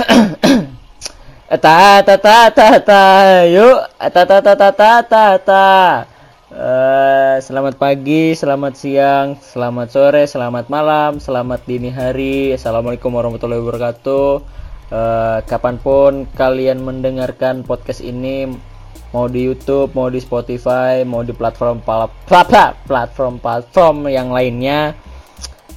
[1.64, 3.02] ta ta ta ta ta
[3.44, 5.66] yuk ta ta ta ta ta ta ta
[6.50, 12.50] Eh, selamat pagi, selamat siang, selamat sore, selamat malam, selamat dini hari.
[12.58, 14.42] Assalamualaikum warahmatullahi wabarakatuh.
[14.90, 18.50] Eh, kapan pun kalian mendengarkan podcast ini,
[19.14, 24.98] mau di YouTube, mau di Spotify, mau di platform pala- pla- platform platform yang lainnya,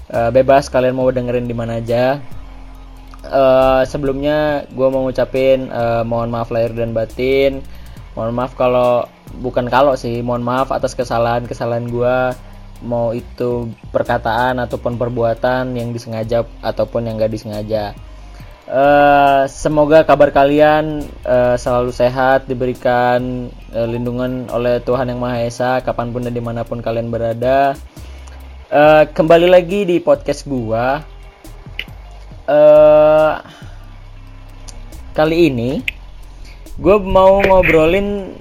[0.10, 2.18] eh, bebas kalian mau dengerin di mana aja.
[3.24, 7.64] Eh, sebelumnya gue mau ngucapin eh, mohon maaf lahir dan batin.
[8.20, 9.08] Mohon maaf kalau
[9.40, 12.18] bukan kalau sih mohon maaf atas kesalahan kesalahan gue
[12.84, 17.96] mau itu perkataan ataupun perbuatan yang disengaja ataupun yang gak disengaja.
[18.68, 25.80] Eh, semoga kabar kalian eh, selalu sehat diberikan eh, lindungan oleh Tuhan yang Maha Esa
[25.80, 27.72] kapan pun dan di mana pun kalian berada.
[28.68, 31.13] Eh, kembali lagi di podcast gua
[32.44, 33.34] eh
[35.14, 35.72] kali ini
[36.76, 38.34] gue mau ngobrolin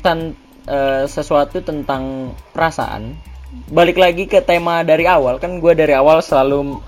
[0.00, 0.32] tan
[0.70, 3.18] eh, sesuatu tentang perasaan.
[3.70, 5.42] Balik lagi ke tema dari awal.
[5.42, 6.78] Kan gue dari awal selalu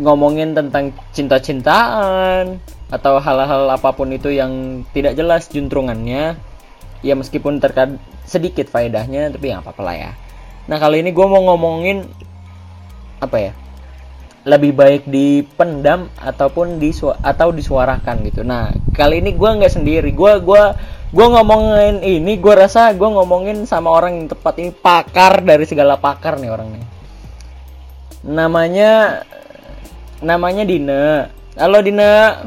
[0.00, 2.56] ngomongin tentang cinta-cintaan
[2.88, 6.40] atau hal-hal apa pun itu yang tidak jelas juntrungannya.
[7.02, 10.10] Ya meskipun terkadang sedikit faedahnya tapi ya nggak apa-apa lah ya.
[10.70, 12.06] Nah kali ini gue mau ngomongin
[13.22, 13.52] apa ya
[14.42, 18.42] lebih baik dipendam ataupun disu atau disuarakan gitu.
[18.42, 20.74] Nah kali ini gue nggak sendiri, gue gua
[21.14, 25.94] gua ngomongin ini, gue rasa gue ngomongin sama orang yang tepat ini pakar dari segala
[25.94, 26.84] pakar nih orang nih.
[28.26, 29.22] Namanya
[30.18, 31.30] namanya Dina.
[31.54, 32.42] Halo Dina.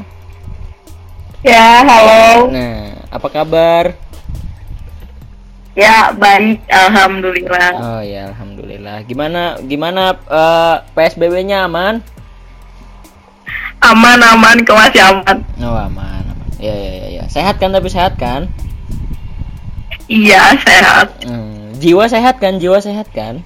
[1.40, 2.52] Ya, halo.
[2.52, 3.96] Nah apa kabar?
[5.76, 6.64] Ya, baik.
[6.72, 7.72] Alhamdulillah.
[7.76, 8.55] Oh ya alhamdulillah.
[9.06, 12.02] Gimana gimana eh, PSBB-nya aman?
[13.86, 14.56] Aman, aman.
[14.66, 15.46] Kau masih aman?
[15.62, 16.48] Oh aman aman.
[16.58, 17.24] Ya ya ya ya.
[17.30, 18.50] Sehat kan tapi sehat kan?
[20.06, 21.08] Iya, sehat.
[21.26, 22.62] Hmm, jiwa sehat kan?
[22.62, 23.42] Jiwa sehat kan?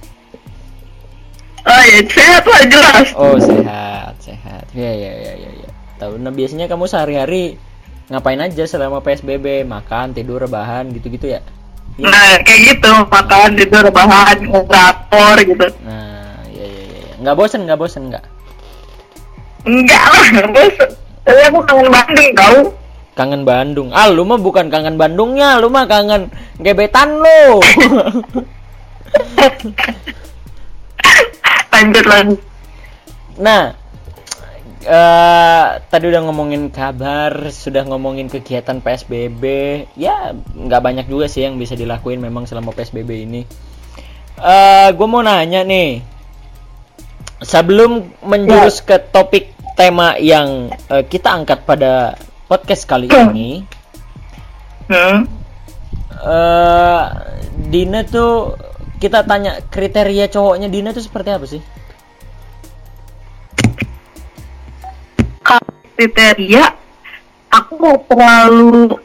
[1.61, 3.07] Oh ya, sehat lah jelas.
[3.13, 4.65] Oh sehat, sehat.
[4.73, 5.49] Ya ya ya ya.
[5.61, 5.69] ya.
[6.01, 6.17] Tahu.
[6.17, 7.61] Nah biasanya kamu sehari-hari
[8.09, 9.65] ngapain aja selama PSBB?
[9.65, 11.41] Makan, tidur, rebahan, gitu-gitu ya?
[11.99, 12.07] Iya.
[12.07, 12.91] Nah, kayak gitu.
[13.09, 15.65] Makan, tidur, rebahan, rapor gitu.
[15.83, 16.99] Nah, ya ya ya.
[17.03, 17.15] ya.
[17.19, 18.25] Nggak bosen, nggak bosen nggak?
[19.67, 20.89] Enggak lah, bosan.
[21.21, 22.57] Tapi aku kangen Bandung, tau?
[23.13, 23.89] Kangen Bandung.
[23.93, 27.61] Ah, lu mah bukan kangen Bandungnya, lu mah kangen gebetan lu.
[31.71, 32.35] Lanjut lagi.
[33.41, 33.73] nah,
[34.81, 39.43] eh tadi udah ngomongin kabar, sudah ngomongin kegiatan PSBB.
[39.93, 43.41] Ya, nggak banyak juga sih yang bisa dilakuin memang selama PSBB ini.
[44.41, 46.01] eh gue mau nanya nih,
[47.39, 53.61] sebelum menjurus ke topik tema yang eh, kita angkat pada podcast kali ini,
[54.89, 55.29] Hmm.
[56.25, 57.03] eh
[57.69, 58.57] Dina tuh
[58.97, 61.61] kita tanya kriteria cowoknya Dina tuh seperti apa sih?
[66.01, 66.73] Kriteria,
[67.53, 67.77] aku
[68.09, 68.97] terlalu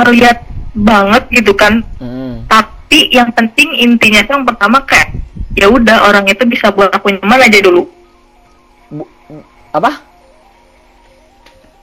[0.00, 1.84] ngeliat banget gitu kan.
[2.00, 2.48] Hmm.
[2.48, 5.12] Tapi yang penting intinya tuh yang pertama kayak
[5.52, 7.84] ya udah orang itu bisa buat aku nyaman aja dulu.
[8.88, 9.12] Bu-
[9.76, 10.00] apa?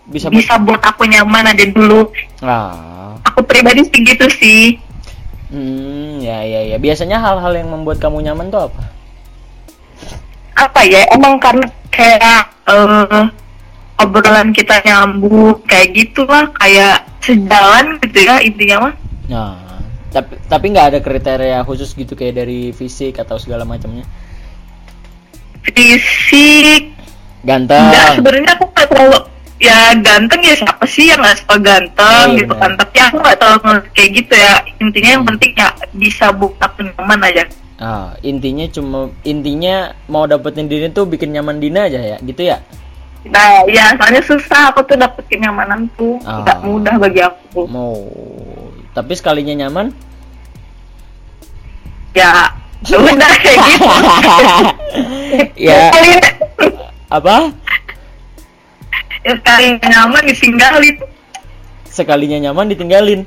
[0.10, 2.10] Bisa bu- bisa buat aku nyaman aja dulu.
[2.42, 3.14] Ah.
[3.30, 4.82] Aku pribadi sih gitu sih.
[5.54, 6.78] Hmm, ya ya ya.
[6.82, 8.82] Biasanya hal-hal yang membuat kamu nyaman tuh apa?
[10.58, 11.06] Apa ya?
[11.14, 13.26] Emang karena kayak eh,
[14.00, 18.94] obrolan kita nyambung kayak gitulah, kayak sejalan gitu ya intinya mah.
[19.30, 19.56] Nah,
[20.10, 24.08] tapi tapi nggak ada kriteria khusus gitu kayak dari fisik atau segala macamnya.
[25.62, 26.96] Fisik,
[27.44, 27.92] Ganteng.
[27.92, 29.20] enggak sebenarnya aku nggak terlalu
[29.60, 33.38] ya ganteng ya siapa sih yang nggak suka ganteng Iya, gitu kan tapi aku nggak
[33.38, 37.44] terlalu kayak gitu ya intinya yang penting ya bisa aku nyaman aja
[37.80, 42.60] Ah, intinya cuma intinya mau dapetin Dina tuh bikin nyaman Dina aja ya, gitu ya?
[43.22, 46.40] Nah ya soalnya susah aku tuh dapet kenyamanan tuh Ah.
[46.42, 48.00] nggak mudah bagi aku Mau.
[48.90, 49.92] Tapi sekalinya nyaman?
[52.12, 52.50] ya
[52.90, 53.86] udah kayak gitu
[55.68, 56.24] ya, Sekali-
[57.10, 57.36] apa?
[59.20, 60.96] ya sekali nyaman ditinggalin
[61.86, 63.22] Sekalinya nyaman ditinggalin.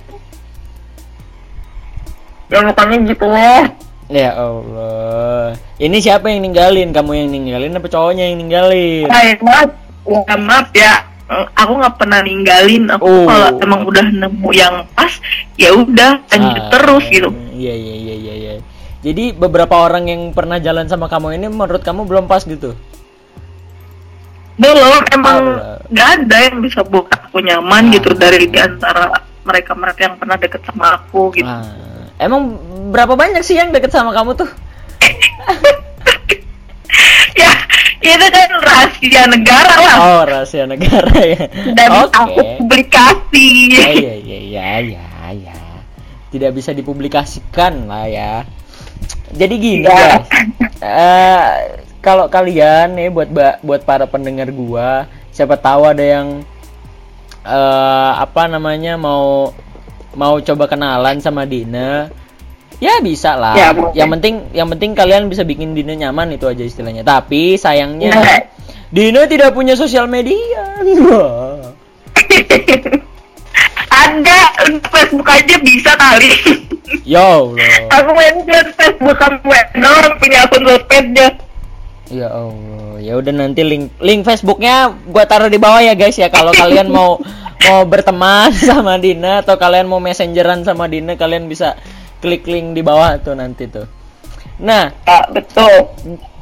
[2.49, 3.65] ya makanya gitu loh
[4.13, 5.57] Ya Allah.
[5.77, 6.93] Ini siapa yang ninggalin?
[6.93, 9.09] Kamu yang ninggalin apa cowoknya yang ninggalin?
[9.09, 9.73] Hai, maaf
[10.03, 10.95] ya maaf ya
[11.55, 13.25] aku nggak pernah ninggalin aku Oh.
[13.25, 15.09] kalau emang udah nemu yang pas
[15.57, 18.53] ya udah lanjut Ah, terus gitu Iya iya iya iya iya.
[19.01, 22.77] Jadi beberapa orang yang pernah jalan sama kamu ini menurut kamu belum pas gitu?
[24.53, 25.39] belum emang
[25.89, 27.93] nggak ada yang bisa buat aku nyaman Ah.
[27.97, 29.09] gitu dari di antara
[29.43, 31.65] mereka mereka yang pernah deket sama aku gitu Ah,
[32.23, 32.57] emang
[32.89, 34.51] berapa banyak sih yang deket sama kamu tuh?
[37.39, 37.53] ya
[38.03, 41.47] itu kan rahasia negara lah Oh, rahasia negara ya.
[41.73, 42.11] dan Oke.
[42.13, 45.59] aku publikasi Ya, ya, ya, ya, ya, ya.
[46.29, 48.43] Tidak bisa dipublikasikan lah ya.
[49.33, 50.19] Jadi gini Ya.
[50.19, 50.27] guys.
[50.83, 51.47] Eh,
[52.01, 53.29] kalau kalian nih buat
[53.61, 56.43] buat para pendengar gua, siapa tahu ada yang
[57.43, 59.51] eh apa namanya mau
[60.15, 62.09] mau coba kenalan sama Dina.
[62.83, 63.55] Ya bisa lah.
[63.55, 67.07] Ya, yang penting yang penting kalian bisa bikin Dina nyaman itu aja istilahnya.
[67.07, 68.41] Tapi sayangnya Nah.
[68.91, 70.67] Dina tidak punya sosial media.
[73.93, 74.39] Ada
[74.89, 76.33] Facebook aja bisa kali
[77.13, 77.89] Yo, Allah.
[77.93, 78.37] aku main
[78.73, 79.39] Facebook kamu
[79.77, 81.29] doang punya akun sosmednya
[82.13, 86.29] Ya Allah, ya udah nanti link link Facebooknya gua taruh di bawah ya guys ya
[86.29, 87.17] kalau kalian mau
[87.69, 91.79] mau berteman sama Dina atau kalian mau messengeran sama Dina kalian bisa
[92.23, 93.87] klik link di bawah tuh nanti tuh.
[94.63, 95.91] Nah, ah, betul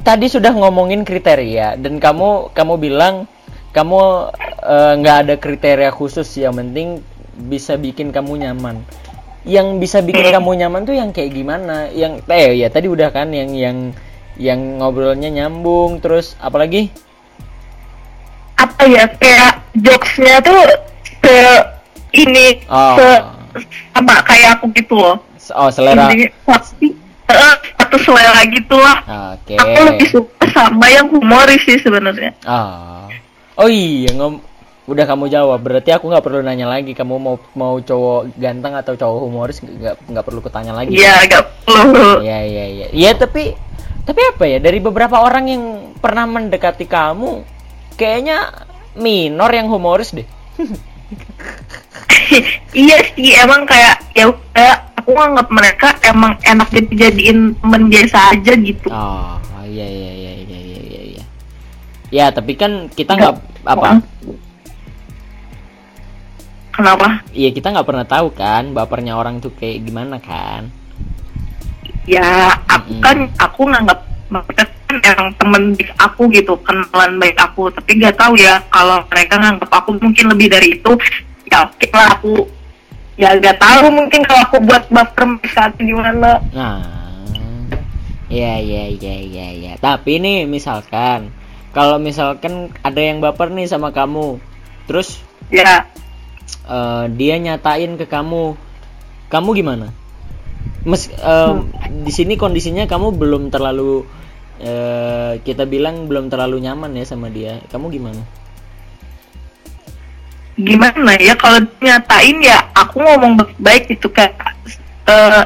[0.01, 3.25] tadi sudah ngomongin kriteria dan kamu kamu bilang
[3.73, 4.29] kamu
[4.61, 7.01] eh, nggak ada kriteria khusus yang penting
[7.49, 8.85] bisa bikin kamu nyaman.
[9.41, 11.89] Yang bisa bikin kamu nyaman tuh yang kayak gimana?
[11.89, 13.77] Yang eh ya tadi udah kan yang yang
[14.37, 16.93] yang ngobrolnya nyambung terus apalagi
[18.55, 20.90] apa ya kayak jokesnya tuh
[21.31, 21.55] ke
[22.11, 22.95] ini Oh.
[22.99, 23.09] ke
[23.95, 25.17] sama kayak aku gitu loh.
[25.55, 26.07] Oh selera.
[26.07, 26.87] Intinya pasti
[27.79, 28.97] atau selera gitu lah.
[29.35, 29.55] Oke.
[29.55, 32.35] Aku lebih suka sama yang humoris sih sebenarnya.
[32.43, 33.07] Ah.
[33.55, 34.39] Oh iya ngom
[34.87, 35.59] udah kamu jawab.
[35.59, 36.91] Berarti aku nggak perlu nanya lagi.
[36.91, 40.95] Kamu mau mau cowok ganteng atau cowok humoris nggak nggak perlu kutanya lagi.
[40.95, 42.23] Iya agak perlu.
[42.23, 42.87] Iya iya iya.
[42.91, 43.55] Iya tapi
[44.03, 44.57] tapi apa ya?
[44.59, 45.63] Dari beberapa orang yang
[45.99, 47.43] pernah mendekati kamu
[47.95, 48.51] kayaknya
[48.95, 50.27] minor yang humoris deh.
[52.81, 54.27] iya sih emang kayak ya
[54.95, 60.59] aku nganggap mereka emang enak dijadiin temen biasa aja gitu Oh iya iya iya iya
[60.59, 61.01] iya iya.
[61.17, 61.23] iya.
[62.11, 63.35] Ya tapi kan kita nggak
[63.65, 64.03] apa?
[66.71, 70.71] kenapa Iya kita nggak pernah tahu kan bapernya orang tuh kayak gimana kan?
[72.09, 73.01] ya aku Mm-mm.
[73.03, 73.99] kan aku nganggap
[74.33, 74.63] mereka
[74.99, 79.71] emang temen baik aku gitu kenalan baik aku tapi nggak tahu ya kalau mereka nganggap
[79.71, 80.91] aku mungkin lebih dari itu
[81.47, 82.33] ya oke lah aku
[83.15, 86.81] ya nggak tahu mungkin kalau aku buat baper mereka gimana Nah,
[88.31, 89.73] iya iya iya iya iya.
[89.77, 91.29] Tapi nih misalkan
[91.71, 94.39] kalau misalkan ada yang baper nih sama kamu,
[94.87, 95.19] terus
[95.51, 95.87] ya
[96.67, 98.55] eh, dia nyatain ke kamu,
[99.31, 99.87] kamu gimana?
[100.81, 101.53] Mes, eh,
[102.03, 104.03] di sini kondisinya kamu belum terlalu
[104.61, 107.59] eh, kita bilang belum terlalu nyaman ya sama dia.
[107.67, 108.21] Kamu gimana?
[110.61, 114.35] gimana ya kalau nyatain ya aku ngomong baik-baik gitu kayak
[115.09, 115.43] eh,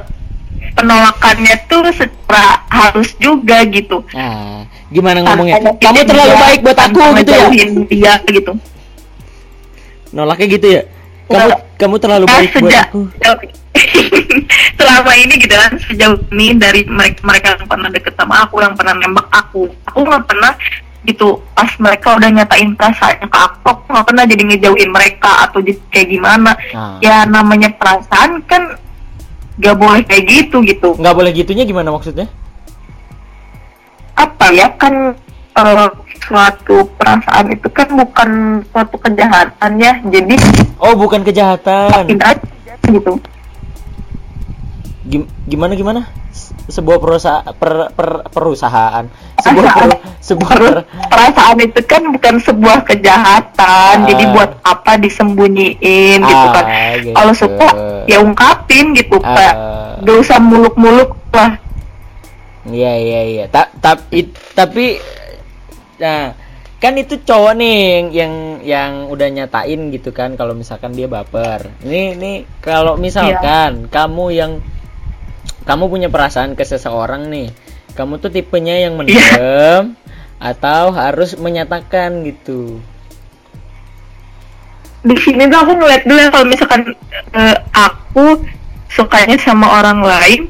[0.75, 5.61] penolakannya tuh secara halus juga gitu Ah, gimana ngomongnya?
[5.79, 7.47] Kamu terlalu dia, baik buat aku gitu ya?
[7.87, 8.51] dia gitu
[10.11, 10.81] Nolaknya gitu ya?
[11.31, 12.99] Kamu kamu terlalu Nah, baik buat sejak aku.
[14.85, 18.73] selama ini gitu kan sejauh ini dari mereka mereka yang pernah deket sama aku yang
[18.73, 20.53] pernah nembak aku aku nggak pernah
[21.01, 25.59] gitu pas mereka udah nyatain perasaannya ke aku aku nggak pernah jadi ngejauhin mereka atau
[25.59, 26.97] jadi kayak gimana Ah.
[26.99, 28.77] ya namanya perasaan kan
[29.55, 32.27] gak boleh kayak gitu gitu Nggak boleh gitunya gimana maksudnya?
[34.15, 35.13] apa ya kan
[35.55, 35.89] eh,
[36.21, 38.29] suatu perasaan itu kan bukan
[38.65, 40.35] suatu kejahatan ya jadi
[40.75, 42.07] Oh, bukan kejahatan.
[42.85, 43.13] gitu
[45.45, 46.01] gimana gimana?
[46.29, 49.05] Se- Sebuah perusahaan per, per- perusahaan.
[49.37, 54.07] Sebuah per- sebuah per- perasaan itu kan bukan sebuah kejahatan Ah.
[54.07, 57.13] jadi buat apa disembunyiin gitu kan Ah, gitu.
[57.13, 57.67] kalau suka
[58.03, 59.29] ya ungkapin gitu Ah.
[59.31, 59.55] kayak
[60.01, 61.61] gak usah muluk-muluk lah
[62.65, 63.45] Iya iya iya.
[63.45, 64.97] Ta- tapi tapi
[65.95, 66.33] nah
[66.75, 71.69] kan itu cowok nih yang yang, yang udah nyatain gitu kan kalau misalkan dia baper.
[71.79, 74.51] Ini ini kalau misalkan kamu yang
[75.65, 77.49] kamu punya perasaan ke seseorang nih,
[77.97, 79.97] kamu tuh tipenya yang mendem
[80.37, 82.81] atau harus menyatakan gitu.
[85.05, 86.81] di sini tuh aku ngeliat dulu ya kalau misalkan
[87.37, 88.41] eh, aku
[88.89, 90.49] sukanya sama orang lain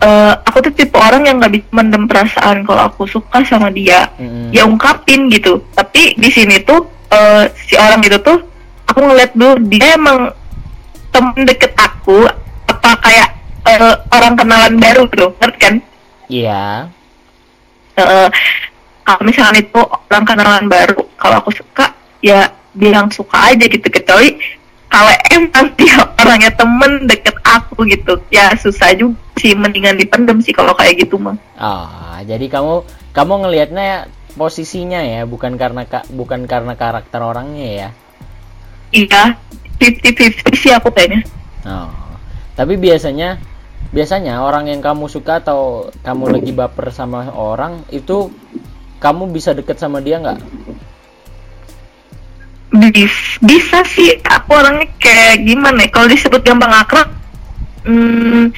[0.00, 4.08] eh, aku tuh tipe orang yang nggak bisa mendem perasaan kalau aku suka sama dia
[4.16, 4.48] Mm-mm.
[4.48, 8.40] ya ungkapin gitu tapi di sini tuh eh, si orang itu tuh
[8.88, 10.32] aku ngeliat dulu dia emang
[11.12, 12.24] temen deket aku
[12.64, 13.35] apa kayak
[13.66, 13.78] eh,
[14.10, 15.74] orang kenalan baru gitu ngerti kan
[16.26, 16.90] Iya.
[17.94, 18.28] Eh,
[19.02, 24.34] kalau misalnya itu orang kenalan baru kalau aku suka ya bilang suka aja gitu kecuali
[24.86, 30.50] kalau emang dia orangnya temen deket aku gitu ya susah juga sih mendingan dipendem sih
[30.50, 32.82] kalau kayak gitu mah Ah, jadi kamu
[33.12, 37.88] kamu ngelihatnya posisinya ya, bukan karena ka- bukan karena karakter orangnya ya.
[38.90, 39.36] iya
[39.76, 41.22] 50-50 sih aku kayaknya
[41.62, 41.90] Oh.
[42.54, 43.42] Tapi biasanya
[43.94, 48.28] biasanya orang yang kamu suka atau kamu lagi baper sama orang itu
[48.98, 50.40] kamu bisa deket sama dia nggak?
[52.92, 57.08] Bis- bisa sih aku orangnya kayak gimana ya kalau disebut gampang akrab
[57.86, 58.50] hmm,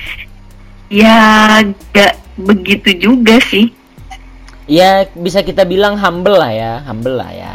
[0.88, 1.60] ya
[1.92, 3.70] gak begitu juga sih
[4.68, 7.54] Ya bisa kita bilang humble lah ya, humble lah ya.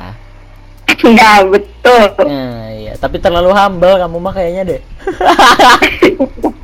[1.05, 4.82] ya betul Nah, ya, tapi terlalu humble kamu mah kayaknya deh.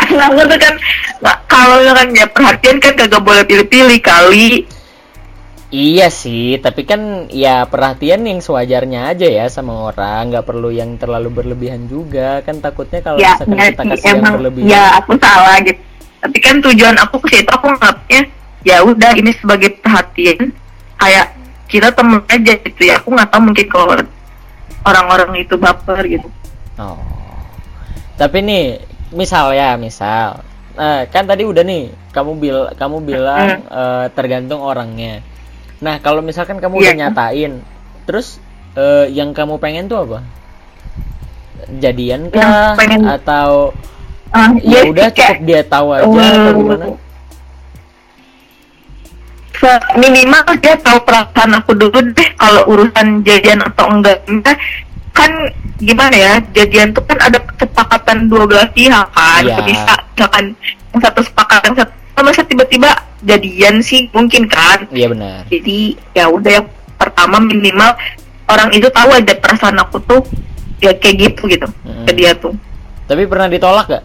[0.28, 0.74] aku tuh kan
[1.46, 4.66] kalau misalkan ya perhatian kan kagak boleh pilih-pilih kali
[5.72, 11.00] Iya sih, tapi kan ya perhatian yang sewajarnya aja ya sama orang, nggak perlu yang
[11.00, 12.44] terlalu berlebihan juga.
[12.44, 14.68] Kan takutnya kalau ya, misalkan ya kita sih, kasih yang emang berlebihan.
[14.68, 15.80] ya aku salah gitu
[16.22, 18.20] tapi kan tujuan aku ke situ aku nganggapnya
[18.62, 20.54] ya udah ini sebagai perhatian
[20.94, 21.34] kayak
[21.66, 23.86] kita temen aja gitu ya aku nggak tahu mungkin kalau
[24.86, 26.28] orang-orang itu baper gitu
[26.80, 26.96] Oh.
[28.16, 28.80] Tapi nih,
[29.12, 30.40] misal ya, misal.
[30.72, 35.20] Nah, kan tadi udah nih, kamu bil kamu bilang eh, tergantung orangnya.
[35.78, 37.00] Nah, kalau misalkan kamu udah Iya.
[37.08, 37.52] nyatain,
[38.04, 38.40] terus
[38.72, 40.18] eh, yang kamu pengen tuh apa?
[41.78, 43.72] Jadian kah pengen- atau
[44.32, 46.86] Ah, ya udah cukup dia tahu aja atau eh, gimana?
[49.94, 54.56] minimal dia tahu perasaan aku dulu deh kalau urusan jadian atau enggak enggak
[55.12, 55.30] kan
[55.76, 59.60] gimana ya jadian tuh kan ada kesepakatan dua belah pihak kan Iya.
[59.60, 60.44] bisa misalkan
[60.88, 62.90] yang satu sepakat yang satu masa tiba-tiba
[63.20, 65.42] jadian sih mungkin kan Iya benar.
[65.46, 65.78] jadi
[66.12, 67.90] ya udah yang pertama minimal
[68.46, 70.22] orang itu tahu aja perasaan aku tuh
[70.78, 72.04] ya kayak gitu gitu Mm-mm.
[72.04, 72.54] ke dia tuh
[73.04, 74.04] Tapi pernah ditolak gak?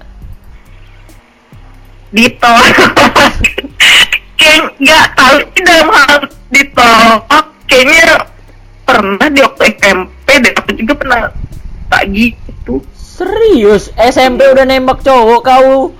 [2.09, 2.73] ditolak
[4.39, 6.17] kayak nggak tahu dalam hal
[6.49, 8.03] ditolak kayaknya
[8.81, 10.09] pernah di waktu SMP
[10.67, 11.31] aku juga pernah
[11.87, 13.89] tak gitu Serius?
[13.95, 15.95] SMP udah nembak cowok kau?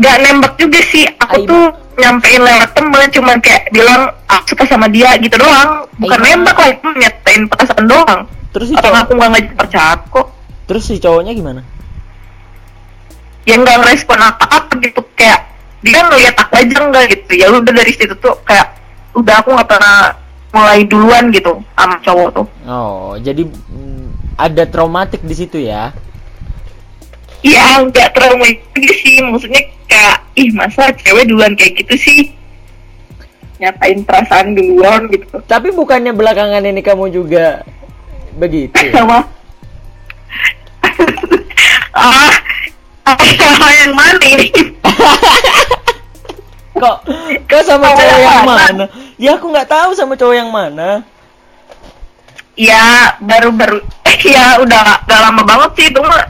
[0.00, 1.48] nggak nembak juga sih aku Aib.
[1.52, 1.64] tuh
[2.00, 6.26] nyampein lewat temen cuman kayak bilang aku suka sama dia gitu doang bukan Aib.
[6.32, 8.20] nembak lah itu nyatain perasaan doang
[8.52, 10.26] Terus si orang cowok, aku nggak ngajak percaya kok
[10.64, 11.60] terus si cowoknya gimana?
[13.44, 15.44] ya nggak ngerespon apa-apa gitu kayak
[15.84, 18.72] dia ngeliat aku aja enggak gitu ya udah dari situ tuh kayak
[19.12, 20.14] udah aku nggak pernah
[20.52, 22.46] mulai duluan gitu sama cowok tuh.
[22.68, 25.92] Oh, jadi mm, ada traumatik di situ ya?
[27.42, 29.18] ya nggak trauma juga sih.
[29.20, 32.20] Maksudnya kayak ih masa cewek duluan kayak gitu sih?
[33.58, 35.42] Nyatain perasaan duluan gitu.
[35.44, 37.66] Tapi bukannya belakangan ini kamu juga
[38.38, 38.78] begitu?
[38.96, 39.26] sama.
[41.92, 42.32] Ah
[43.04, 44.48] ah, yang mana ini?
[46.72, 46.98] Kok
[47.46, 48.84] kok sama yang yang mana?
[49.22, 51.06] Ya aku nggak tahu sama cowok yang mana.
[52.52, 53.80] ya baru-baru
[54.26, 56.20] ya udah gak lama banget sih itu mah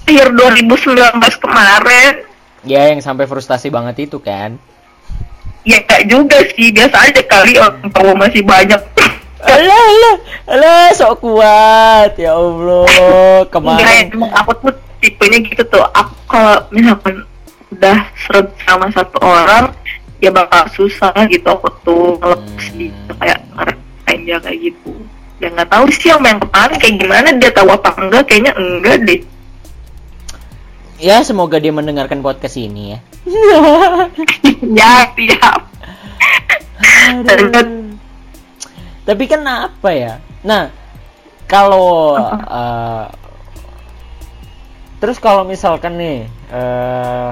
[0.00, 0.96] akhir 2019
[1.36, 2.24] kemarin
[2.64, 4.56] Ya yang sampai frustasi banget itu kan.
[5.62, 8.80] ya gak juga sih biasa aja kali orang cowok masih banyak
[9.38, 10.16] Alah, alah,
[10.48, 12.16] alah, sok kuat.
[12.16, 12.88] Ya Allah,
[13.52, 14.10] kemarin.
[14.10, 17.22] emang aku tuh tipenya gitu tuh aku kalau misalkan
[17.70, 19.70] udah seret sama satu orang
[20.18, 22.78] ya bakal susah gitu aku tuh ngelepas Hmm.
[22.78, 24.90] gitu kayak ngerasain dia kayak gitu
[25.38, 28.98] ya nggak tahu sih yang yang kemarin kayak gimana dia tahu apa enggak kayaknya enggak
[29.06, 29.20] deh
[30.98, 32.98] Ya semoga dia mendengarkan podcast ini ya.
[34.82, 35.62] ya siap.
[39.06, 40.18] Tapi kan apa ya?
[40.42, 40.74] Nah,
[41.46, 43.04] kalau eh,
[44.98, 47.30] terus kalau misalkan nih, eh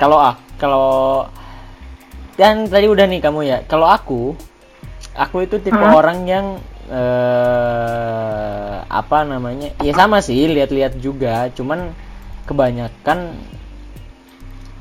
[0.00, 1.28] kalau ah, kalau
[2.38, 3.58] kan tadi udah nih kamu ya.
[3.68, 4.36] Kalau aku,
[5.16, 5.96] aku itu tipe Hah?
[5.96, 6.46] orang yang
[6.92, 9.72] eh apa namanya?
[9.80, 11.48] Ya sama sih, lihat-lihat juga.
[11.52, 11.92] Cuman
[12.44, 13.18] kebanyakan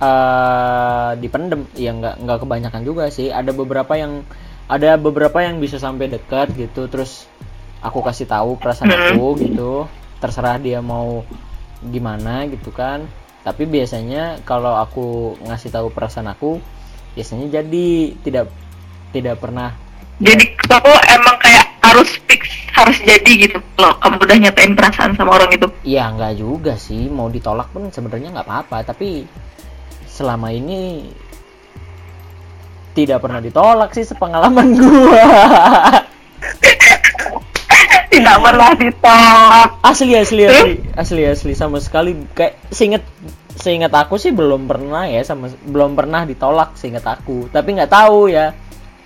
[0.01, 4.25] eh dipendem ya nggak nggak kebanyakan juga sih ada beberapa yang
[4.65, 7.29] ada beberapa yang bisa sampai dekat gitu terus
[7.85, 9.85] aku kasih tahu perasaan aku gitu
[10.17, 11.21] terserah dia mau
[11.85, 13.05] gimana gitu kan
[13.45, 16.57] tapi biasanya kalau aku ngasih tahu perasaan aku
[17.15, 17.87] biasanya jadi
[18.23, 18.45] tidak
[19.11, 19.75] tidak pernah.
[20.21, 25.37] Jadi aku emang kayak harus fix harus jadi gitu kalau kamu udah nyatain perasaan sama
[25.37, 25.67] orang itu?
[25.83, 27.09] Ya nggak juga sih.
[27.11, 28.77] Mau ditolak pun sebenarnya nggak apa-apa.
[28.85, 29.25] Tapi
[30.07, 31.09] selama ini
[32.91, 35.23] tidak pernah ditolak sih sepengalaman gua
[38.21, 39.69] tidak pernah ditolak.
[39.81, 40.73] Asli asli asli.
[40.93, 41.53] Asli asli.
[41.57, 42.13] Sama sekali.
[42.37, 43.03] Kayak seinget
[43.57, 45.25] seingat aku sih belum pernah ya.
[45.25, 47.49] Sama belum pernah ditolak seingat aku.
[47.49, 48.53] Tapi nggak tahu ya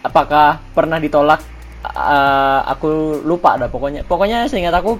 [0.03, 1.41] apakah pernah ditolak.
[1.85, 4.03] Uh, aku lupa dah pokoknya.
[4.03, 4.99] Pokoknya seingat aku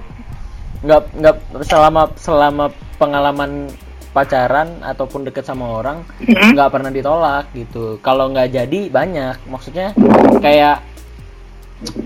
[0.80, 1.36] nggak nggak
[1.68, 3.68] selama selama pengalaman
[4.16, 6.56] pacaran ataupun deket sama orang Mm-mm.
[6.56, 8.00] nggak pernah ditolak gitu.
[8.00, 9.44] Kalau nggak jadi banyak.
[9.50, 9.92] Maksudnya
[10.40, 10.95] kayak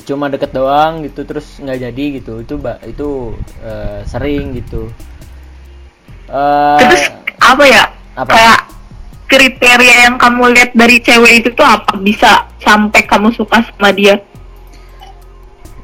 [0.02, 2.42] cuma deket doang gitu terus nggak jadi gitu.
[2.42, 4.90] Itu ba- itu eh, sering gitu.
[6.30, 7.84] Eh, terus apa ya?
[8.18, 8.30] Apa?
[8.34, 8.60] kayak
[9.30, 11.94] kriteria yang kamu lihat dari cewek itu tuh apa?
[11.98, 14.18] Bisa sampai kamu suka sama dia?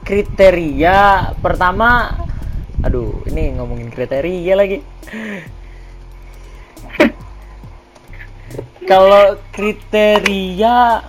[0.06, 2.14] Kriteria pertama
[2.84, 4.78] aduh ini ngomongin kriteria lagi.
[8.90, 11.02] Kalau kriteria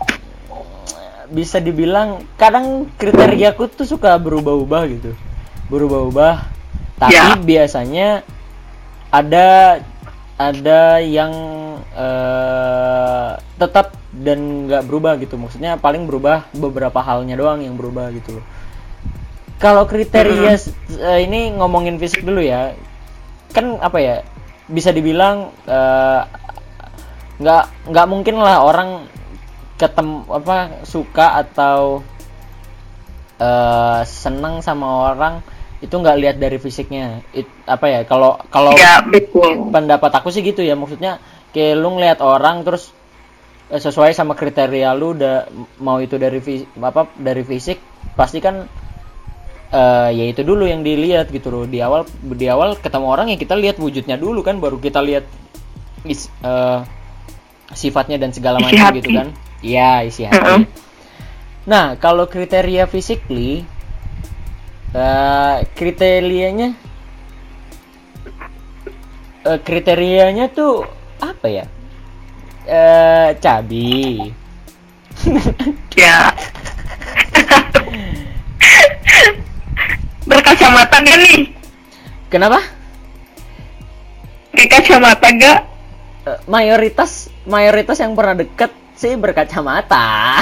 [1.31, 5.11] bisa dibilang kadang kriteriaku tuh suka berubah-ubah gitu.
[5.67, 6.35] Berubah-ubah.
[6.97, 7.37] Tapi Ya.
[7.37, 8.25] biasanya
[9.13, 9.79] ada
[10.37, 11.33] ada yang
[11.97, 15.37] eh, tetap dan nggak berubah gitu.
[15.37, 18.45] Maksudnya paling berubah beberapa halnya doang yang berubah gitu loh.
[19.57, 20.53] Kalau kriteria
[20.97, 22.73] eh, ini ngomongin fisik dulu ya.
[23.53, 24.15] Kan apa ya
[24.69, 26.21] bisa dibilang eh,
[27.37, 29.05] nggak nggak mungkin lah orang
[29.77, 32.01] ketem apa suka atau
[33.37, 35.45] eh seneng sama orang
[35.77, 37.21] itu nggak lihat dari fisiknya.
[37.37, 39.69] It- apa ya kalau kalau ya betul.
[39.69, 40.73] pendapat aku sih gitu ya.
[40.73, 41.21] Maksudnya
[41.53, 42.89] kayak lu ngeliat orang terus
[43.69, 45.45] eh, sesuai sama kriteria lu udah
[45.85, 46.41] mau itu dari
[46.81, 47.77] apa dari fisik
[48.17, 48.65] pasti kan
[49.69, 51.69] eh ya itu dulu yang dilihat gitu loh.
[51.69, 55.29] Di awal di awal ketemu orang ya kita lihat wujudnya dulu kan baru kita lihat
[56.09, 56.81] is- eh,
[57.77, 59.29] sifatnya dan segala macam gitu kan
[59.61, 60.37] iya isi hati.
[60.37, 60.63] Mm-mm.
[61.67, 63.67] nah kalau kriteria physically
[64.95, 66.73] eh kriterianya
[69.43, 70.85] eh, kriterianya tuh
[71.19, 71.65] apa ya?
[72.67, 74.31] Eh cabi.
[75.97, 76.29] Ya.
[80.29, 81.49] Berkacamata gak nih?
[82.29, 82.61] Kenapa?
[84.53, 85.59] Pakai kacamata gak
[86.27, 90.41] Eh, mayoritas mayoritas yang pernah deket sih berkacamata.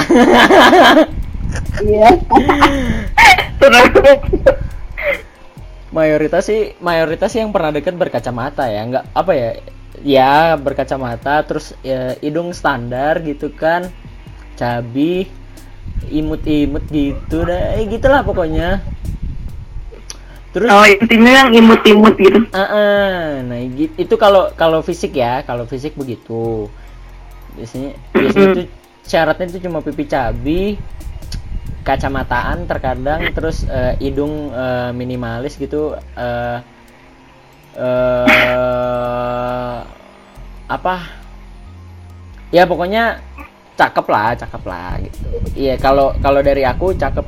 [1.84, 2.08] Iya.
[3.60, 3.86] Terus
[5.92, 8.82] mayoritas sih mayoritas sih yang pernah deket berkacamata ya.
[8.88, 9.50] Nggak apa ya?
[10.04, 13.88] Ya berkacamata terus ya, hidung standar gitu kan.
[14.56, 15.28] Cabi
[16.12, 18.80] imut-imut gitu dah eh, gitulah pokoknya.
[20.56, 22.48] Terus oh intinya yang imut-imut gitu.
[22.56, 23.24] Ah, ah.
[23.44, 25.44] nah itu kalau kalau fisik ya.
[25.44, 26.72] Kalau fisik begitu
[27.56, 28.62] biasanya biasanya itu
[29.10, 30.76] syaratnya itu cuma pipi cabi
[31.86, 36.58] kacamataan terkadang terus eh, hidung eh, minimalis gitu eh
[37.76, 39.78] eh,
[40.66, 40.96] apa?
[42.50, 43.22] Ya pokoknya
[43.76, 45.18] cakep lah cakep lah gitu.
[45.54, 47.26] Iya kalau kalau dari aku cakep.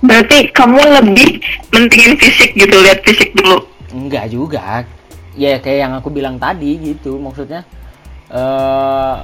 [0.00, 1.44] Berarti kamu lebih
[1.76, 3.68] mentingin fisik gitu lihat fisik dulu?
[3.92, 4.84] Enggak juga.
[5.38, 7.18] Ya kayak yang aku bilang tadi gitu.
[7.20, 7.66] Maksudnya
[8.30, 9.16] eh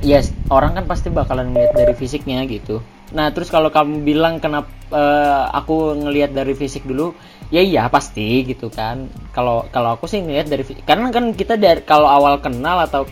[0.00, 2.80] ya orang kan pasti bakalan ngeliat dari fisiknya gitu.
[3.10, 7.12] Nah, terus kalau kamu bilang kenapa eh, aku ngelihat dari fisik dulu,
[7.50, 9.10] ya iya pasti gitu kan.
[9.34, 10.86] Kalau kalau aku sih ngelihat dari fisik.
[10.86, 13.02] Karena kan kita dari kalau awal kenal atau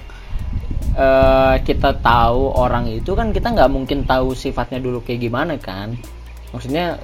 [0.97, 5.99] eh, kita tahu orang itu kan kita nggak mungkin tahu sifatnya dulu kayak gimana kan.
[6.49, 6.97] Maksudnya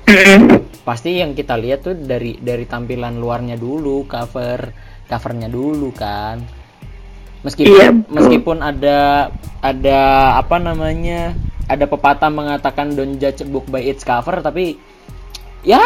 [0.88, 4.72] pasti yang kita lihat tuh dari dari tampilan luarnya dulu cover
[5.08, 6.40] covernya dulu kan.
[7.44, 9.28] Meskipun Iya, meskipun ada
[9.60, 10.00] ada
[10.40, 11.36] apa namanya
[11.68, 14.80] ada pepatah mengatakan don't judge a book by its cover tapi
[15.60, 15.80] ya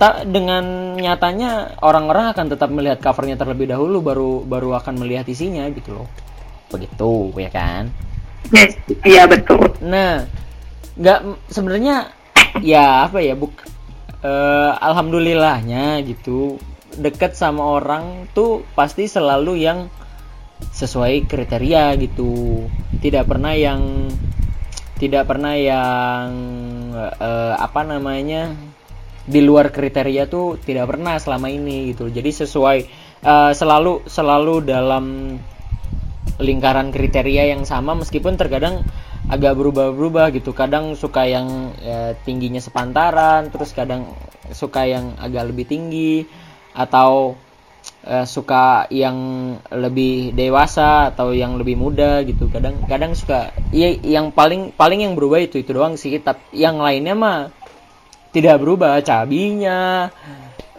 [0.00, 5.68] ta- dengan nyatanya orang-orang akan tetap melihat covernya terlebih dahulu baru baru akan melihat isinya
[5.68, 6.08] gitu loh.
[6.72, 7.92] Begitu ya kan?
[8.48, 8.64] Ya,
[9.04, 9.60] iya betul.
[9.84, 10.24] Nah,
[10.96, 11.20] nggak
[11.52, 12.08] sebenarnya
[12.58, 13.54] ya apa ya buk
[14.22, 16.58] eh, alhamdulillahnya gitu
[16.96, 19.86] deket sama orang tuh pasti selalu yang
[20.60, 22.66] sesuai kriteria gitu.
[23.00, 24.12] Tidak pernah yang
[25.00, 26.28] tidak pernah yang
[27.16, 28.52] eh, apa namanya
[29.24, 32.12] di luar kriteria tuh tidak pernah selama ini gitu.
[32.12, 32.78] Jadi sesuai
[33.24, 35.36] eh, selalu selalu dalam
[36.40, 38.84] lingkaran kriteria yang sama meskipun terkadang
[39.28, 40.56] agak berubah-berubah gitu.
[40.56, 44.16] Kadang suka yang ya, tingginya sepantaran terus kadang
[44.54, 46.24] suka yang agak lebih tinggi
[46.72, 47.36] atau
[48.06, 49.18] uh, suka yang
[49.68, 52.48] lebih dewasa atau yang lebih muda gitu.
[52.48, 56.16] Kadang kadang suka iya yang paling paling yang berubah itu itu doang sih.
[56.16, 57.52] Tapi yang lainnya mah
[58.30, 59.02] tidak berubah.
[59.02, 60.08] Cabinya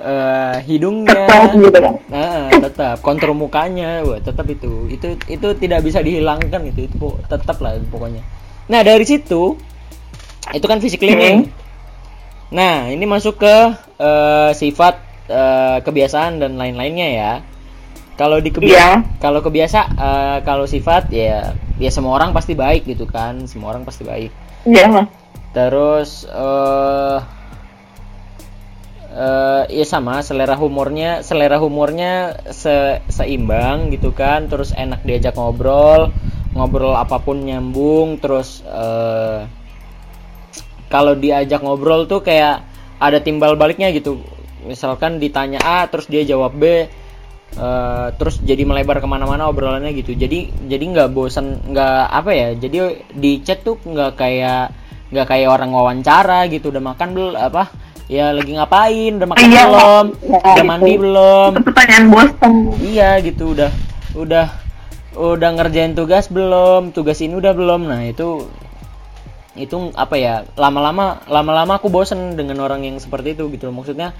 [0.02, 1.30] uh, hidungnya.
[1.54, 1.96] Gitu kan?
[2.10, 3.00] nah tetap.
[3.06, 4.90] Kontur mukanya wah tetap itu.
[4.90, 6.98] Itu itu tidak bisa dihilangkan itu itu
[7.30, 8.26] tetap lah pokoknya.
[8.68, 9.56] Nah dari situ
[10.52, 11.48] itu kan fisik cleaning.
[11.48, 11.60] Hmm.
[12.52, 13.56] nah ini masuk ke
[14.04, 15.00] uh, sifat
[15.32, 17.34] uh, kebiasaan dan lain-lainnya ya.
[18.20, 18.98] Kalau di kebiasa yeah.
[19.24, 23.48] kalau kebiasa uh, kalau sifat ya ya semua orang pasti baik gitu kan.
[23.48, 24.32] Semua orang pasti baik.
[24.68, 25.06] Iya yeah.
[25.52, 27.24] terus uh,
[29.12, 34.48] uh, ya sama selera humornya selera humornya se seimbang gitu kan.
[34.48, 36.12] Terus enak diajak ngobrol
[36.56, 38.20] ngobrol apa pun nyambung.
[38.20, 39.48] Terus uh,
[40.92, 42.64] kalau diajak ngobrol tuh kayak
[43.00, 44.24] ada timbal baliknya gitu.
[44.62, 46.64] Misalkan ditanya A terus dia jawab B
[47.58, 50.14] uh, terus jadi melebar ke mana-mana obrolannya gitu.
[50.14, 54.72] Jadi jadi nggak bosan nggak apa ya jadi di chat tuh nggak kayak
[55.12, 56.70] nggak kayak orang wawancara gitu.
[56.70, 57.81] Udah makan belum apa
[58.12, 59.12] ya lagi ngapain?
[59.16, 60.06] Udah makan iya, belum?
[60.20, 60.68] ya, udah gitu.
[60.68, 61.52] mandi belum?
[61.64, 62.54] pertanyaan bosan.
[62.84, 63.72] Iya gitu udah.
[64.20, 64.48] Udah
[65.16, 66.92] udah ngerjain tugas belum?
[66.92, 67.88] Tugas ini udah belum?
[67.88, 68.52] Nah itu
[69.56, 70.44] itu apa ya?
[70.60, 74.12] Lama-lama lama-lama aku bosen dengan orang yang seperti itu gitu maksudnya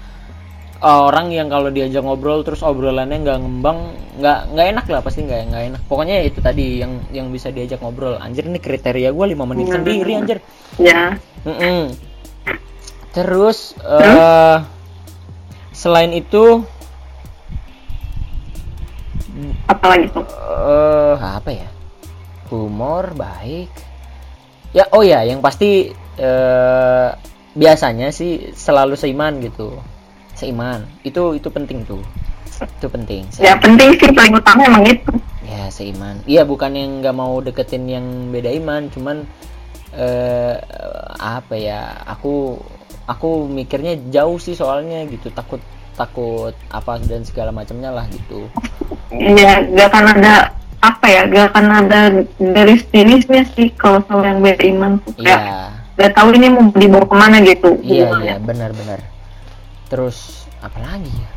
[0.82, 5.52] orang yang kalau diajak ngobrol terus obrolannya nggak ngembang nggak nggak enak lah pasti nggak
[5.52, 5.82] nggak enak.
[5.84, 8.16] Pokoknya itu tadi yang yang bisa diajak ngobrol.
[8.16, 10.38] Anjir ini kriteria gue lima menit ya, sendiri anjir.
[10.80, 11.80] Ya mm -mm.
[13.12, 14.64] Terus uh,
[15.76, 16.64] selain itu
[19.68, 20.24] apa lagi tuh?
[20.48, 21.68] Uh, apa ya?
[22.48, 23.68] Humor baik.
[24.72, 27.12] Ya oh ya, yang pasti uh,
[27.52, 29.76] biasanya sih selalu seiman gitu.
[30.32, 30.88] Seiman.
[31.04, 32.00] Itu itu penting tuh.
[32.80, 33.28] Itu penting.
[33.28, 33.44] Seiman.
[33.44, 35.12] Ya penting sih paling utama emang itu.
[35.44, 36.24] Ya seiman.
[36.24, 39.28] Iya bukan yang nggak mau deketin yang beda iman, cuman
[39.92, 40.56] uh,
[41.20, 42.00] apa ya?
[42.08, 42.56] Aku
[43.06, 45.60] aku mikirnya jauh sih soalnya gitu takut
[45.92, 48.48] takut apa dan segala macamnya lah gitu.
[49.12, 52.00] Ya gak akan ada apa ya gak akan ada
[52.40, 55.70] garis jenisnya sih kalau soal yang beriman iya.
[55.94, 57.76] gak tahu ini mau dibawa ke mana gitu.
[57.84, 59.04] Iya iya benar-benar
[59.92, 61.30] terus apa lagi ya?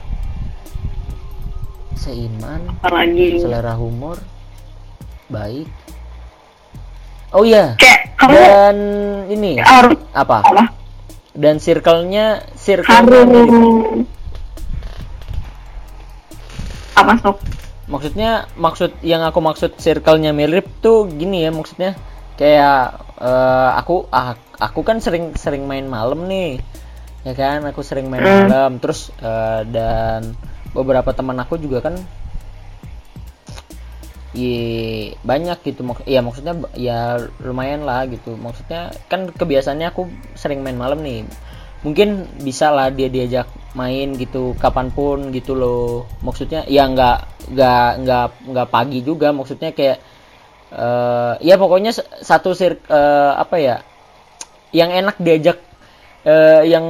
[1.99, 4.17] Seiman apalagi selera humor
[5.27, 5.67] baik.
[7.35, 7.75] Oh iya.
[7.75, 8.77] Kayak kamu dan
[9.27, 10.63] ini harus apa, apa?
[11.35, 14.07] Dan circle-nya circle Harus.
[16.95, 17.37] apa sok?
[17.85, 21.93] Maksudnya maksud yang aku maksud circle-nya mirip tuh gini ya maksudnya.
[22.39, 26.63] Kayak uh, aku ah, aku kan sering sering main malam nih.
[27.27, 28.49] Ya kan aku sering main mm.
[28.49, 28.71] malam.
[28.79, 30.33] Terus uh, dan
[30.71, 31.95] beberapa teman aku juga kan
[34.35, 35.81] Iya banyak gitu.
[36.03, 38.35] Ya maksudnya ya lumayan lah gitu.
[38.35, 41.23] Maksudnya kan kebiasaannya aku sering main malam nih.
[41.87, 46.03] Mungkin bisa lah dia diajak main gitu kapan pun gitu loh.
[46.19, 47.17] Maksudnya ya nggak
[47.55, 49.31] nggak nggak nggak pagi juga.
[49.31, 50.03] Maksudnya kayak
[50.75, 53.75] uh, ya pokoknya satu sir uh, apa ya
[54.75, 55.63] yang enak diajak
[56.27, 56.85] uh, yang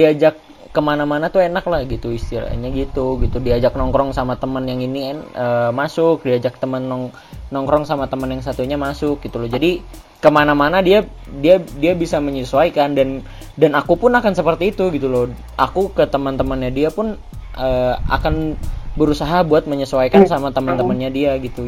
[0.00, 3.42] diajak ke mana-mana tuh enak lah gitu istilahnya gitu gitu.
[3.42, 6.22] Diajak nongkrong sama teman yang ini uh, masuk.
[6.22, 7.10] Diajak teman nong
[7.50, 9.50] nongkrong sama teman yang satunya masuk gitu loh.
[9.50, 9.82] Jadi
[10.22, 11.02] ke mana-mana dia
[11.42, 12.94] dia dia bisa menyesuaikan.
[12.94, 13.26] Dan
[13.58, 15.26] dan aku pun akan seperti itu gitu loh.
[15.58, 17.18] Aku ke teman-temannya dia pun
[17.58, 18.54] uh, akan
[18.94, 21.66] berusaha buat menyesuaikan sama teman-temannya dia gitu.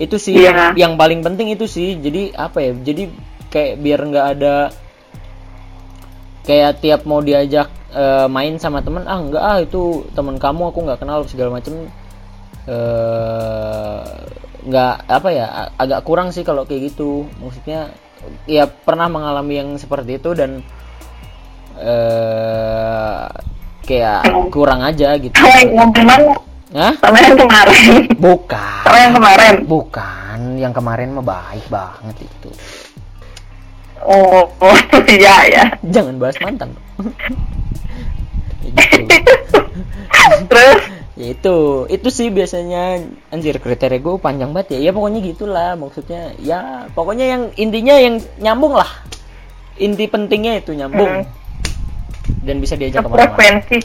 [0.00, 0.72] Itu sih yeah.
[0.72, 2.00] yang, yang paling penting itu sih.
[2.00, 2.72] Jadi apa ya?
[2.72, 3.12] Jadi
[3.52, 4.54] kayak biar nggak ada
[6.48, 10.78] kayak tiap mau diajak uh, main sama temen ah enggak ah itu temen kamu aku
[10.88, 11.92] nggak kenal segala macem.
[12.68, 14.04] Uh,
[14.68, 17.28] nggak apa ya agak kurang sih kalau kayak gitu.
[17.36, 17.92] Maksudnya
[18.48, 20.64] ya pernah mengalami yang seperti itu dan
[21.76, 23.28] uh,
[23.84, 25.36] kayak kurang aja gitu.
[25.68, 26.32] Yang kemarin?
[26.68, 26.92] Hah?
[27.00, 27.92] sama yang kemarin.
[28.20, 28.82] Bukan.
[28.84, 29.54] Sama yang kemarin?
[29.64, 30.18] Bukan
[30.58, 32.50] yang kemarin mah baik banget itu
[34.04, 34.76] oh, oh
[35.14, 35.64] iya ya.
[35.82, 36.74] Jangan bahas mantan.
[40.50, 40.80] Terus?
[41.18, 43.02] Ya itu itu sih biasanya
[43.34, 44.90] anjir kriteria gue panjang banget ya.
[44.90, 48.86] Ya pokoknya gitulah maksudnya ya pokoknya yang intinya yang nyambung lah.
[49.78, 51.26] Inti pentingnya itu nyambung.
[51.26, 51.36] Hmm.
[52.44, 53.78] dan bisa diajak ke mana frekuensi.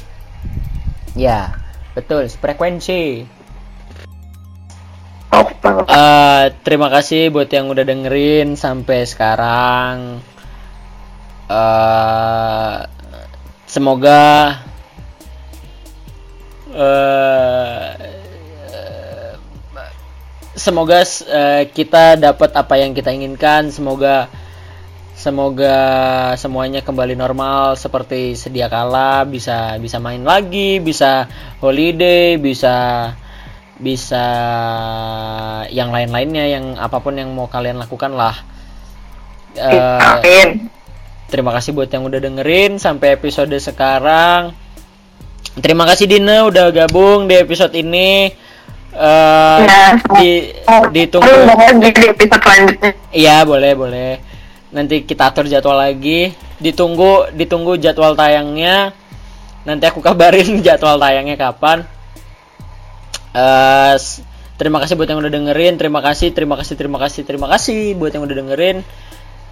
[1.17, 1.57] Ya
[1.97, 3.25] betul frekuensi
[5.33, 10.21] Uh, terima kasih buat yang udah dengerin sampai sekarang.
[11.49, 12.85] Uh,
[13.65, 14.61] semoga
[16.69, 17.97] uh,
[20.53, 23.73] semoga uh, kita dapat apa yang kita inginkan.
[23.73, 24.29] Semoga
[25.17, 25.77] semoga
[26.37, 31.25] semuanya kembali normal seperti sedia kala bisa bisa main lagi bisa
[31.57, 33.09] holiday bisa
[33.83, 34.25] bisa
[35.67, 38.39] yang lain-lainnya yang apa pun yang mau kalian lakukan lah.
[39.53, 39.99] Uh,
[41.29, 44.55] terima kasih buat yang udah dengerin sampai episode sekarang.
[45.59, 48.31] Terima kasih Dina udah gabung di episode ini.
[48.93, 49.85] Uh, ya.
[50.21, 50.53] di
[50.93, 51.29] ditunggu.
[53.11, 54.11] Iya boleh boleh.
[54.73, 56.33] Nanti kita atur jadwal lagi.
[56.57, 58.95] Ditunggu ditunggu jadwal tayangnya.
[59.67, 61.85] Nanti aku kabarin jadwal tayangnya kapan
[63.33, 63.95] uh,
[64.55, 68.13] terima kasih buat yang udah dengerin terima kasih terima kasih terima kasih terima kasih buat
[68.13, 68.77] yang udah dengerin.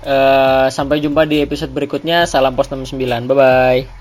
[0.01, 2.25] Uh, sampai jumpa di episode berikutnya.
[2.25, 2.97] Salam pos 69
[3.29, 4.00] bye bye